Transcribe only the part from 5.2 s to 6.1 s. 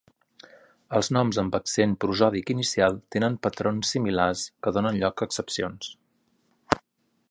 a excepcions.